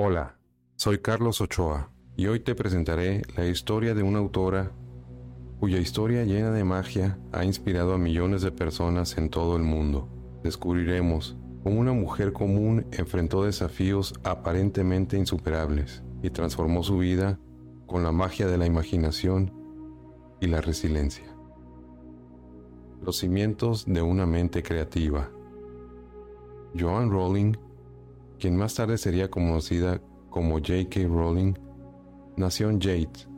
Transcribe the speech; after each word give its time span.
Hola, 0.00 0.36
soy 0.76 0.98
Carlos 0.98 1.40
Ochoa 1.40 1.90
y 2.16 2.28
hoy 2.28 2.38
te 2.38 2.54
presentaré 2.54 3.22
la 3.36 3.46
historia 3.46 3.96
de 3.96 4.04
una 4.04 4.20
autora 4.20 4.70
cuya 5.58 5.78
historia 5.78 6.22
llena 6.22 6.52
de 6.52 6.62
magia 6.62 7.18
ha 7.32 7.44
inspirado 7.44 7.94
a 7.94 7.98
millones 7.98 8.42
de 8.42 8.52
personas 8.52 9.18
en 9.18 9.28
todo 9.28 9.56
el 9.56 9.64
mundo. 9.64 10.08
Descubriremos 10.44 11.36
cómo 11.64 11.80
una 11.80 11.94
mujer 11.94 12.32
común 12.32 12.86
enfrentó 12.92 13.42
desafíos 13.42 14.14
aparentemente 14.22 15.18
insuperables 15.18 16.04
y 16.22 16.30
transformó 16.30 16.84
su 16.84 16.98
vida 16.98 17.40
con 17.88 18.04
la 18.04 18.12
magia 18.12 18.46
de 18.46 18.56
la 18.56 18.66
imaginación 18.66 19.52
y 20.40 20.46
la 20.46 20.60
resiliencia. 20.60 21.26
Los 23.02 23.16
cimientos 23.16 23.84
de 23.84 24.00
una 24.00 24.26
mente 24.26 24.62
creativa. 24.62 25.28
Joan 26.78 27.10
Rowling, 27.10 27.56
quien 28.38 28.56
más 28.56 28.74
tarde 28.74 28.98
sería 28.98 29.30
conocida 29.30 30.00
como 30.30 30.56
J.K. 30.56 31.00
Rowling, 31.08 31.54
nació 32.36 32.70
en 32.70 32.80
Jade, 32.80 33.28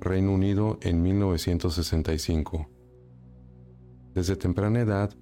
Reino 0.00 0.32
Unido 0.32 0.78
en 0.82 1.02
1965. 1.02 2.68
Desde 4.14 4.36
temprana 4.36 4.80
edad 4.80 5.14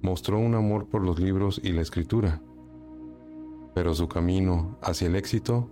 mostró 0.00 0.38
un 0.38 0.54
amor 0.54 0.88
por 0.88 1.04
los 1.04 1.20
libros 1.20 1.60
y 1.62 1.72
la 1.72 1.82
escritura, 1.82 2.40
pero 3.74 3.94
su 3.94 4.08
camino 4.08 4.78
hacia 4.82 5.08
el 5.08 5.16
éxito 5.16 5.68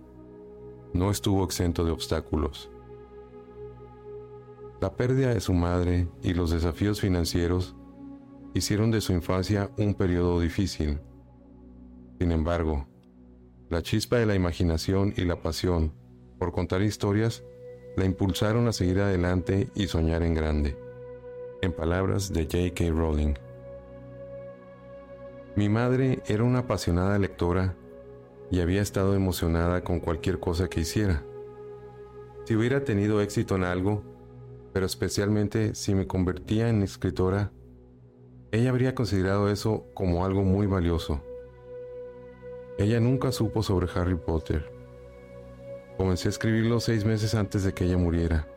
no 0.93 1.09
estuvo 1.09 1.43
exento 1.43 1.83
de 1.85 1.91
obstáculos. 1.91 2.69
La 4.79 4.95
pérdida 4.95 5.33
de 5.33 5.39
su 5.39 5.53
madre 5.53 6.07
y 6.23 6.33
los 6.33 6.51
desafíos 6.51 7.01
financieros 7.01 7.75
hicieron 8.53 8.91
de 8.91 9.01
su 9.01 9.13
infancia 9.13 9.71
un 9.77 9.93
periodo 9.93 10.39
difícil. 10.39 10.99
Sin 12.19 12.31
embargo, 12.31 12.87
la 13.71 13.81
chispa 13.81 14.17
de 14.17 14.25
la 14.25 14.35
imaginación 14.35 15.13
y 15.15 15.23
la 15.23 15.41
pasión 15.41 15.93
por 16.37 16.51
contar 16.51 16.81
historias 16.81 17.45
la 17.95 18.03
impulsaron 18.03 18.67
a 18.67 18.73
seguir 18.73 18.99
adelante 18.99 19.69
y 19.75 19.87
soñar 19.87 20.23
en 20.23 20.33
grande. 20.33 20.77
En 21.61 21.71
palabras 21.71 22.33
de 22.33 22.43
J.K. 22.43 22.91
Rowling. 22.91 23.35
Mi 25.55 25.69
madre 25.69 26.21
era 26.27 26.43
una 26.43 26.59
apasionada 26.59 27.17
lectora 27.17 27.75
y 28.51 28.59
había 28.59 28.81
estado 28.81 29.15
emocionada 29.15 29.85
con 29.85 30.01
cualquier 30.01 30.41
cosa 30.41 30.67
que 30.67 30.81
hiciera. 30.81 31.23
Si 32.43 32.55
hubiera 32.55 32.83
tenido 32.83 33.21
éxito 33.21 33.55
en 33.55 33.63
algo, 33.63 34.03
pero 34.73 34.85
especialmente 34.85 35.75
si 35.75 35.95
me 35.95 36.07
convertía 36.07 36.67
en 36.67 36.83
escritora, 36.83 37.53
ella 38.51 38.69
habría 38.69 38.95
considerado 38.95 39.49
eso 39.49 39.85
como 39.93 40.25
algo 40.25 40.43
muy 40.43 40.67
valioso. 40.67 41.23
Ella 42.81 42.99
nunca 42.99 43.31
supo 43.31 43.61
sobre 43.61 43.87
Harry 43.93 44.15
Potter. 44.15 44.71
Comencé 45.97 46.29
a 46.29 46.31
escribirlo 46.31 46.79
seis 46.79 47.05
meses 47.05 47.35
antes 47.35 47.63
de 47.63 47.75
que 47.75 47.85
ella 47.85 47.99
muriera. 47.99 48.47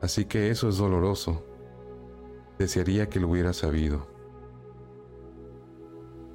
Así 0.00 0.24
que 0.24 0.50
eso 0.50 0.68
es 0.68 0.76
doloroso. 0.76 1.44
Desearía 2.58 3.08
que 3.08 3.20
lo 3.20 3.28
hubiera 3.28 3.52
sabido. 3.52 4.08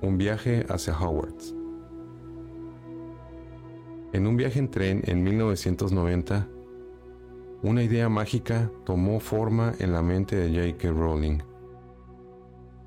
Un 0.02 0.18
viaje 0.18 0.66
hacia 0.69 0.97
Hogwarts. 0.97 1.53
En 4.13 4.25
un 4.25 4.38
viaje 4.38 4.59
en 4.59 4.72
tren 4.72 5.01
en 5.07 5.25
1990, 5.25 6.47
una 7.63 7.84
idea 7.84 8.07
mágica 8.07 8.72
tomó 8.85 9.19
forma 9.19 9.74
en 9.80 9.91
la 9.91 10.01
mente 10.01 10.38
de 10.38 10.72
J.K. 10.72 10.90
Rowling. 10.94 11.40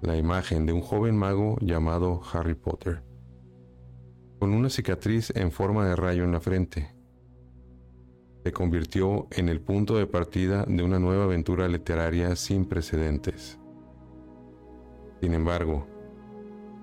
La 0.01 0.17
imagen 0.17 0.65
de 0.65 0.73
un 0.73 0.81
joven 0.81 1.19
mago 1.19 1.59
llamado 1.61 2.23
Harry 2.33 2.55
Potter, 2.55 3.03
con 4.39 4.55
una 4.55 4.71
cicatriz 4.71 5.33
en 5.35 5.51
forma 5.51 5.87
de 5.87 5.97
rayo 5.97 6.25
en 6.25 6.33
la 6.33 6.41
frente. 6.41 6.95
Se 8.45 8.53
convirtió 8.53 9.27
en 9.31 9.49
el 9.49 9.61
punto 9.61 9.97
de 9.97 10.07
partida 10.07 10.65
de 10.67 10.83
una 10.83 10.99
nueva 10.99 11.25
aventura 11.25 11.69
literaria 11.69 12.37
sin 12.37 12.65
precedentes. 12.65 13.59
Sin 15.21 15.35
embargo, 15.35 15.87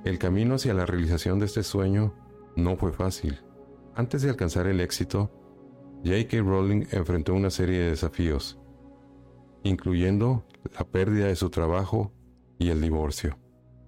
el 0.03 0.19
camino 0.19 0.55
hacia 0.55 0.73
la 0.73 0.85
realización 0.85 1.39
de 1.39 1.45
este 1.45 1.63
sueño 1.63 2.13
no 2.55 2.75
fue 2.75 2.91
fácil. 2.91 3.39
Antes 3.95 4.21
de 4.21 4.29
alcanzar 4.29 4.67
el 4.67 4.81
éxito, 4.81 5.31
J.K. 6.03 6.37
Rowling 6.41 6.85
enfrentó 6.91 7.33
una 7.33 7.49
serie 7.49 7.79
de 7.79 7.89
desafíos, 7.91 8.59
incluyendo 9.63 10.45
la 10.77 10.85
pérdida 10.85 11.27
de 11.27 11.35
su 11.35 11.49
trabajo 11.49 12.11
y 12.59 12.69
el 12.69 12.81
divorcio. 12.81 13.37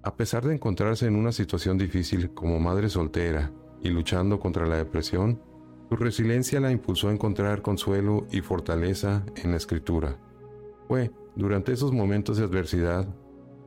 A 0.07 0.15
pesar 0.15 0.45
de 0.45 0.53
encontrarse 0.53 1.05
en 1.05 1.17
una 1.17 1.33
situación 1.33 1.77
difícil 1.77 2.33
como 2.33 2.61
madre 2.61 2.87
soltera 2.87 3.51
y 3.81 3.89
luchando 3.89 4.39
contra 4.39 4.65
la 4.65 4.77
depresión, 4.77 5.41
su 5.89 5.97
resiliencia 5.97 6.61
la 6.61 6.71
impulsó 6.71 7.09
a 7.09 7.11
encontrar 7.11 7.61
consuelo 7.61 8.25
y 8.31 8.39
fortaleza 8.39 9.25
en 9.35 9.51
la 9.51 9.57
escritura. 9.57 10.17
Fue 10.87 11.11
durante 11.35 11.73
esos 11.73 11.91
momentos 11.91 12.37
de 12.37 12.45
adversidad 12.45 13.05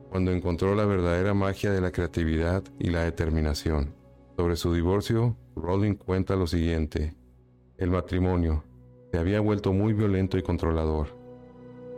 cuando 0.09 0.31
encontró 0.31 0.73
la 0.73 0.85
verdadera 0.85 1.35
magia 1.35 1.71
de 1.71 1.79
la 1.79 1.91
creatividad 1.91 2.63
y 2.79 2.89
la 2.89 3.03
determinación. 3.03 3.93
Sobre 4.35 4.55
su 4.55 4.73
divorcio, 4.73 5.37
Rowling 5.55 5.93
cuenta 5.93 6.35
lo 6.35 6.47
siguiente. 6.47 7.13
El 7.77 7.91
matrimonio 7.91 8.63
se 9.11 9.19
había 9.19 9.41
vuelto 9.41 9.73
muy 9.73 9.93
violento 9.93 10.39
y 10.39 10.41
controlador. 10.41 11.09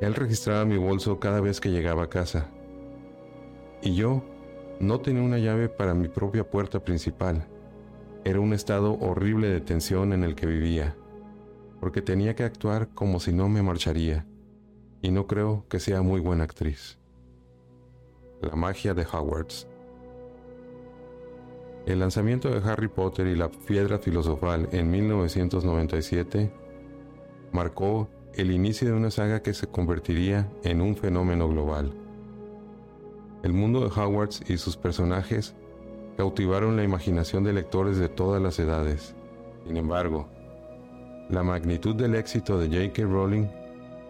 Él 0.01 0.13
registraba 0.13 0.65
mi 0.65 0.75
bolso 0.75 1.17
cada 1.21 1.39
vez 1.39 1.61
que 1.61 1.71
llegaba 1.71 2.03
a 2.03 2.09
casa. 2.09 2.49
Y 3.81 3.95
yo 3.95 4.23
no 4.83 4.99
tenía 4.99 5.23
una 5.23 5.37
llave 5.37 5.69
para 5.69 5.93
mi 5.93 6.09
propia 6.09 6.49
puerta 6.49 6.83
principal. 6.83 7.47
Era 8.25 8.39
un 8.39 8.53
estado 8.53 8.97
horrible 8.99 9.47
de 9.47 9.61
tensión 9.61 10.11
en 10.11 10.23
el 10.23 10.35
que 10.35 10.45
vivía, 10.45 10.95
porque 11.79 12.01
tenía 12.01 12.35
que 12.35 12.43
actuar 12.43 12.89
como 12.89 13.19
si 13.19 13.31
no 13.31 13.47
me 13.47 13.61
marcharía, 13.61 14.25
y 15.01 15.11
no 15.11 15.25
creo 15.25 15.65
que 15.69 15.79
sea 15.79 16.01
muy 16.01 16.19
buena 16.19 16.43
actriz. 16.43 16.97
La 18.41 18.55
magia 18.55 18.93
de 18.93 19.05
Hogwarts. 19.05 19.67
El 21.85 21.99
lanzamiento 21.99 22.49
de 22.49 22.69
Harry 22.69 22.87
Potter 22.87 23.27
y 23.27 23.35
la 23.35 23.49
Piedra 23.49 23.99
Filosofal 23.99 24.67
en 24.71 24.91
1997 24.91 26.51
marcó 27.51 28.09
el 28.33 28.51
inicio 28.51 28.87
de 28.89 28.93
una 28.93 29.11
saga 29.11 29.41
que 29.41 29.53
se 29.53 29.67
convertiría 29.67 30.49
en 30.63 30.81
un 30.81 30.95
fenómeno 30.95 31.47
global. 31.47 32.02
El 33.43 33.51
mundo 33.51 33.81
de 33.81 33.87
Hogwarts 33.87 34.49
y 34.49 34.57
sus 34.57 34.77
personajes 34.77 35.53
cautivaron 36.15 36.77
la 36.77 36.83
imaginación 36.83 37.43
de 37.43 37.51
lectores 37.51 37.97
de 37.97 38.07
todas 38.07 38.41
las 38.41 38.57
edades. 38.57 39.15
Sin 39.67 39.75
embargo, 39.75 40.29
la 41.29 41.43
magnitud 41.43 41.93
del 41.93 42.15
éxito 42.15 42.57
de 42.57 42.67
J.K. 42.67 43.03
Rowling 43.03 43.47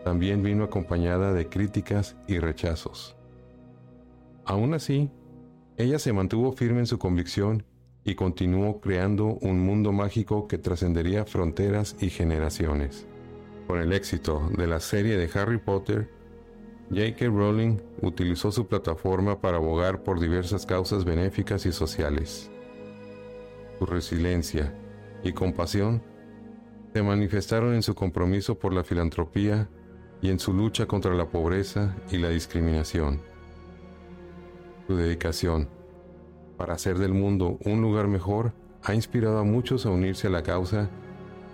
también 0.04 0.44
vino 0.44 0.64
acompañada 0.64 1.34
de 1.34 1.50
críticas 1.50 2.16
y 2.28 2.38
rechazos. 2.38 3.16
Aún 4.46 4.76
así, 4.76 5.10
ella 5.78 5.98
se 5.98 6.14
mantuvo 6.14 6.52
firme 6.52 6.80
en 6.82 6.88
su 6.88 7.00
convicción 7.00 7.64
y 8.04 8.14
continuó 8.14 8.82
creando 8.82 9.40
un 9.42 9.66
mundo 9.66 9.92
mágico 9.92 10.48
que 10.48 10.60
trascendería 10.60 11.26
fronteras 11.26 11.96
y 12.00 12.10
generaciones. 12.10 13.08
Con 13.66 13.80
el 13.80 13.94
éxito 13.94 14.48
de 14.56 14.68
la 14.68 14.80
serie 14.80 15.18
de 15.18 15.28
Harry 15.40 15.58
Potter, 15.58 16.10
J.K. 16.90 17.26
Rowling 17.28 17.78
utilizó 18.02 18.52
su 18.52 18.68
plataforma 18.68 19.40
para 19.40 19.58
abogar 19.58 20.04
por 20.04 20.20
diversas 20.20 20.66
causas 20.66 21.06
benéficas 21.06 21.66
y 21.66 21.72
sociales. 21.72 22.52
Su 23.80 23.86
resiliencia 23.86 24.76
y 25.24 25.34
compasión 25.34 26.04
se 26.94 27.02
manifestaron 27.02 27.74
en 27.74 27.82
su 27.82 27.96
compromiso 27.96 28.60
por 28.60 28.74
la 28.74 28.84
filantropía 28.84 29.70
y 30.22 30.30
en 30.30 30.40
su 30.40 30.54
lucha 30.54 30.86
contra 30.86 31.14
la 31.14 31.30
pobreza 31.30 31.96
y 32.12 32.18
la 32.18 32.30
discriminación. 32.30 33.22
Su 34.88 34.96
dedicación 34.96 35.70
para 36.58 36.76
hacer 36.76 37.00
del 37.00 37.14
mundo 37.14 37.58
un 37.66 37.82
lugar 37.82 38.08
mejor 38.08 38.54
ha 38.84 38.94
inspirado 38.94 39.40
a 39.40 39.44
muchos 39.44 39.86
a 39.86 39.90
unirse 39.90 40.28
a 40.28 40.30
la 40.30 40.44
causa 40.44 40.90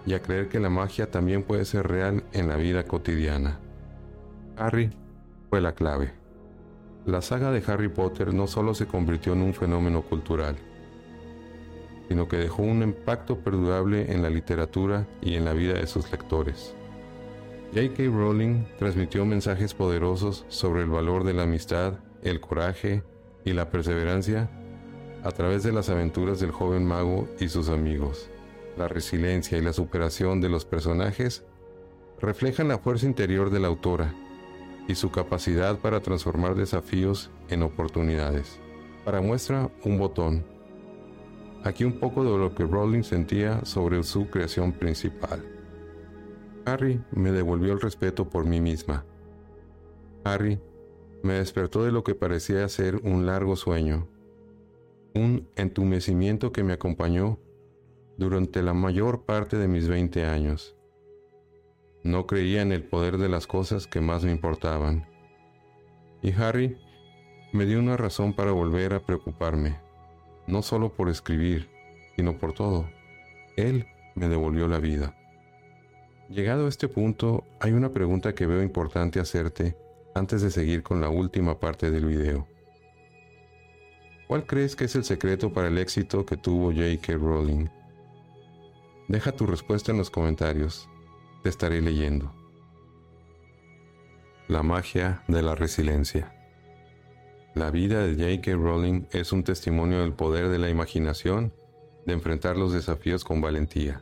y 0.05 0.13
a 0.13 0.21
creer 0.21 0.49
que 0.49 0.59
la 0.59 0.69
magia 0.69 1.09
también 1.09 1.43
puede 1.43 1.65
ser 1.65 1.87
real 1.87 2.23
en 2.33 2.47
la 2.47 2.57
vida 2.57 2.83
cotidiana. 2.83 3.59
Harry 4.57 4.89
fue 5.49 5.61
la 5.61 5.73
clave. 5.73 6.11
La 7.05 7.21
saga 7.21 7.51
de 7.51 7.63
Harry 7.65 7.89
Potter 7.89 8.33
no 8.33 8.45
solo 8.45 8.73
se 8.75 8.85
convirtió 8.85 9.33
en 9.33 9.41
un 9.41 9.53
fenómeno 9.53 10.03
cultural, 10.03 10.57
sino 12.07 12.27
que 12.27 12.37
dejó 12.37 12.61
un 12.63 12.83
impacto 12.83 13.39
perdurable 13.39 14.11
en 14.11 14.21
la 14.21 14.29
literatura 14.29 15.07
y 15.21 15.35
en 15.35 15.45
la 15.45 15.53
vida 15.53 15.73
de 15.73 15.87
sus 15.87 16.11
lectores. 16.11 16.75
J.K. 17.73 18.03
Rowling 18.05 18.65
transmitió 18.77 19.25
mensajes 19.25 19.73
poderosos 19.73 20.45
sobre 20.49 20.81
el 20.81 20.89
valor 20.89 21.23
de 21.23 21.33
la 21.33 21.43
amistad, 21.43 21.99
el 22.21 22.39
coraje 22.39 23.03
y 23.45 23.53
la 23.53 23.69
perseverancia 23.69 24.49
a 25.23 25.31
través 25.31 25.63
de 25.63 25.71
las 25.71 25.89
aventuras 25.89 26.39
del 26.39 26.51
joven 26.51 26.85
mago 26.85 27.27
y 27.39 27.49
sus 27.49 27.69
amigos. 27.69 28.29
La 28.77 28.87
resiliencia 28.87 29.57
y 29.57 29.61
la 29.61 29.73
superación 29.73 30.41
de 30.41 30.49
los 30.49 30.65
personajes 30.65 31.43
reflejan 32.19 32.67
la 32.67 32.79
fuerza 32.79 33.05
interior 33.05 33.49
de 33.49 33.59
la 33.59 33.67
autora 33.67 34.13
y 34.89 34.95
su 34.95 35.11
capacidad 35.11 35.77
para 35.77 35.99
transformar 35.99 36.55
desafíos 36.55 37.29
en 37.47 37.61
oportunidades. 37.61 38.59
Para 39.05 39.21
muestra, 39.21 39.69
un 39.85 39.99
botón. 39.99 40.43
Aquí 41.63 41.83
un 41.83 41.99
poco 41.99 42.23
de 42.23 42.35
lo 42.35 42.55
que 42.55 42.65
Rowling 42.65 43.03
sentía 43.03 43.63
sobre 43.65 44.01
su 44.01 44.31
creación 44.31 44.73
principal. 44.73 45.45
Harry 46.65 46.99
me 47.11 47.31
devolvió 47.31 47.71
el 47.73 47.81
respeto 47.81 48.29
por 48.29 48.45
mí 48.45 48.59
misma. 48.59 49.05
Harry 50.23 50.59
me 51.21 51.33
despertó 51.33 51.83
de 51.83 51.91
lo 51.91 52.03
que 52.03 52.15
parecía 52.15 52.67
ser 52.67 52.95
un 53.03 53.27
largo 53.27 53.55
sueño, 53.55 54.07
un 55.13 55.47
entumecimiento 55.55 56.51
que 56.51 56.63
me 56.63 56.73
acompañó 56.73 57.37
durante 58.17 58.63
la 58.63 58.73
mayor 58.73 59.23
parte 59.25 59.57
de 59.57 59.67
mis 59.67 59.87
20 59.87 60.25
años. 60.25 60.78
No 62.03 62.27
creía 62.27 62.61
en 62.61 62.71
el 62.71 62.83
poder 62.83 63.17
de 63.17 63.27
las 63.27 63.45
cosas 63.45 63.85
que 63.85 63.99
más 63.99 64.23
me 64.23 64.31
importaban. 64.31 65.05
Y 66.21 66.31
Harry 66.31 66.77
me 67.51 67.65
dio 67.65 67.79
una 67.79 67.97
razón 67.97 68.33
para 68.33 68.51
volver 68.51 68.93
a 68.93 69.01
preocuparme, 69.01 69.77
no 70.47 70.61
solo 70.61 70.93
por 70.93 71.09
escribir, 71.09 71.69
sino 72.15 72.37
por 72.37 72.53
todo. 72.53 72.89
Él 73.57 73.85
me 74.15 74.29
devolvió 74.29 74.69
la 74.69 74.79
vida. 74.79 75.13
Llegado 76.29 76.67
a 76.67 76.69
este 76.69 76.87
punto, 76.87 77.43
hay 77.59 77.73
una 77.73 77.91
pregunta 77.91 78.33
que 78.33 78.45
veo 78.45 78.63
importante 78.63 79.19
hacerte 79.19 79.75
antes 80.15 80.41
de 80.41 80.51
seguir 80.51 80.83
con 80.83 81.01
la 81.01 81.09
última 81.09 81.59
parte 81.59 81.91
del 81.91 82.05
video. 82.05 82.47
¿Cuál 84.27 84.45
crees 84.45 84.75
que 84.77 84.85
es 84.85 84.95
el 84.95 85.03
secreto 85.03 85.51
para 85.51 85.67
el 85.67 85.77
éxito 85.77 86.25
que 86.25 86.37
tuvo 86.37 86.71
J.K. 86.71 87.13
Rowling? 87.13 87.67
Deja 89.09 89.33
tu 89.33 89.45
respuesta 89.47 89.91
en 89.91 89.97
los 89.97 90.09
comentarios 90.09 90.87
te 91.43 91.49
estaré 91.49 91.81
leyendo. 91.81 92.33
La 94.47 94.63
magia 94.63 95.23
de 95.27 95.41
la 95.41 95.55
resiliencia. 95.55 96.35
La 97.55 97.71
vida 97.71 98.05
de 98.05 98.13
J.K. 98.13 98.55
Rowling 98.55 99.05
es 99.11 99.31
un 99.31 99.43
testimonio 99.43 100.01
del 100.01 100.13
poder 100.13 100.49
de 100.49 100.59
la 100.59 100.69
imaginación 100.69 101.53
de 102.05 102.13
enfrentar 102.13 102.57
los 102.57 102.73
desafíos 102.73 103.23
con 103.23 103.41
valentía. 103.41 104.01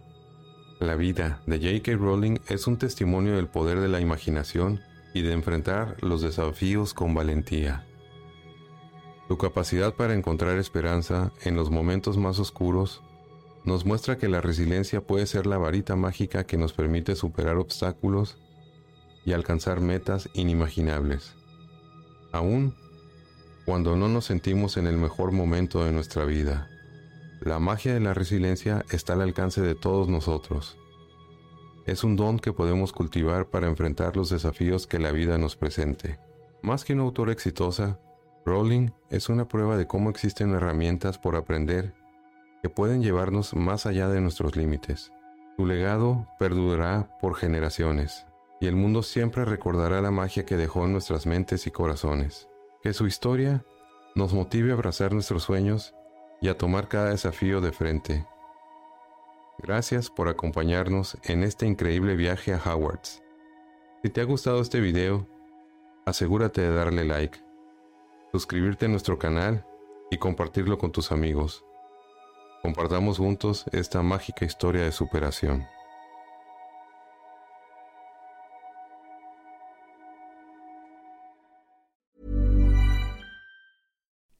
La 0.79 0.95
vida 0.95 1.41
de 1.45 1.57
J.K. 1.57 1.97
Rowling 1.97 2.37
es 2.47 2.67
un 2.67 2.77
testimonio 2.77 3.35
del 3.35 3.47
poder 3.47 3.79
de 3.79 3.87
la 3.87 3.99
imaginación 3.99 4.81
y 5.13 5.21
de 5.21 5.33
enfrentar 5.33 5.97
los 6.03 6.21
desafíos 6.21 6.93
con 6.93 7.13
valentía. 7.13 7.85
Su 9.27 9.37
capacidad 9.37 9.93
para 9.93 10.13
encontrar 10.13 10.57
esperanza 10.57 11.33
en 11.43 11.55
los 11.55 11.69
momentos 11.69 12.17
más 12.17 12.39
oscuros 12.39 13.01
nos 13.67 13.85
muestra 13.85 14.17
que 14.17 14.29
la 14.29 14.39
resiliencia 14.39 15.01
puede 15.01 15.27
ser 15.27 15.45
la 15.45 15.57
varita 15.57 15.97
mágica 15.97 16.45
que 16.45 16.55
nos 16.55 16.71
permite 16.71 17.15
superar 17.17 17.57
obstáculos 17.57 18.37
y 19.25 19.33
alcanzar 19.33 19.81
metas 19.81 20.29
inimaginables, 20.33 21.35
aún 22.31 22.73
cuando 23.65 23.97
no 23.97 24.07
nos 24.07 24.23
sentimos 24.23 24.77
en 24.77 24.87
el 24.87 24.95
mejor 24.95 25.33
momento 25.33 25.83
de 25.83 25.91
nuestra 25.91 26.23
vida. 26.23 26.69
La 27.41 27.59
magia 27.59 27.93
de 27.93 27.99
la 27.99 28.13
resiliencia 28.13 28.85
está 28.89 29.13
al 29.13 29.21
alcance 29.21 29.61
de 29.61 29.75
todos 29.75 30.07
nosotros. 30.07 30.77
Es 31.85 32.05
un 32.05 32.15
don 32.15 32.39
que 32.39 32.53
podemos 32.53 32.93
cultivar 32.93 33.49
para 33.49 33.67
enfrentar 33.67 34.15
los 34.15 34.29
desafíos 34.29 34.87
que 34.87 34.97
la 34.97 35.11
vida 35.11 35.37
nos 35.37 35.57
presente. 35.57 36.19
Más 36.63 36.85
que 36.85 36.93
una 36.93 37.03
autora 37.03 37.33
exitosa, 37.33 37.99
Rowling 38.45 38.91
es 39.09 39.27
una 39.27 39.49
prueba 39.49 39.75
de 39.75 39.87
cómo 39.87 40.09
existen 40.09 40.51
herramientas 40.51 41.17
por 41.17 41.35
aprender 41.35 41.96
que 42.61 42.69
pueden 42.69 43.01
llevarnos 43.01 43.55
más 43.55 43.85
allá 43.85 44.09
de 44.09 44.21
nuestros 44.21 44.55
límites. 44.55 45.11
Su 45.57 45.65
legado 45.65 46.27
perdurará 46.39 47.09
por 47.19 47.35
generaciones, 47.35 48.25
y 48.59 48.67
el 48.67 48.75
mundo 48.75 49.03
siempre 49.03 49.45
recordará 49.45 50.01
la 50.01 50.11
magia 50.11 50.45
que 50.45 50.57
dejó 50.57 50.85
en 50.85 50.93
nuestras 50.93 51.25
mentes 51.25 51.67
y 51.67 51.71
corazones. 51.71 52.47
Que 52.81 52.93
su 52.93 53.07
historia 53.07 53.63
nos 54.15 54.33
motive 54.33 54.71
a 54.71 54.73
abrazar 54.73 55.13
nuestros 55.13 55.43
sueños 55.43 55.93
y 56.41 56.49
a 56.49 56.57
tomar 56.57 56.87
cada 56.87 57.09
desafío 57.09 57.61
de 57.61 57.71
frente. 57.71 58.25
Gracias 59.59 60.09
por 60.09 60.27
acompañarnos 60.27 61.17
en 61.23 61.43
este 61.43 61.65
increíble 61.65 62.15
viaje 62.15 62.53
a 62.53 62.61
Howards. 62.63 63.23
Si 64.03 64.09
te 64.09 64.21
ha 64.21 64.25
gustado 64.25 64.61
este 64.61 64.79
video, 64.79 65.27
asegúrate 66.05 66.61
de 66.61 66.73
darle 66.73 67.05
like, 67.05 67.39
suscribirte 68.31 68.85
a 68.85 68.89
nuestro 68.89 69.17
canal 69.17 69.65
y 70.11 70.17
compartirlo 70.17 70.77
con 70.77 70.91
tus 70.91 71.11
amigos. 71.11 71.65
Compartamos 72.67 73.17
juntos 73.17 73.63
esta 73.71 74.03
mágica 74.03 74.43
historia 74.43 74.83
de 74.83 74.91
superación. 74.91 75.65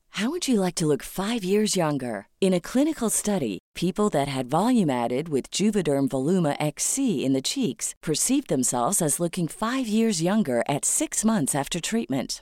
How 0.10 0.30
would 0.30 0.50
you 0.50 0.60
like 0.60 0.76
to 0.76 0.86
look 0.86 1.04
five 1.04 1.46
years 1.46 1.78
younger? 1.78 2.28
In 2.42 2.54
a 2.54 2.60
clinical 2.60 3.10
study, 3.10 3.60
people 3.76 4.10
that 4.10 4.28
had 4.28 4.50
volume 4.50 4.90
added 4.90 5.30
with 5.30 5.50
Juvederm 5.50 6.10
Voluma 6.10 6.58
XC 6.60 7.24
in 7.24 7.32
the 7.32 7.42
cheeks 7.42 7.96
perceived 8.02 8.50
themselves 8.50 9.02
as 9.02 9.22
looking 9.22 9.48
five 9.48 9.88
years 9.88 10.22
younger 10.22 10.66
at 10.68 10.84
six 10.84 11.24
months 11.24 11.56
after 11.56 11.80
treatment. 11.80 12.42